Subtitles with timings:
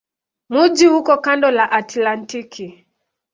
[0.49, 2.85] Mji uko kando la Atlantiki.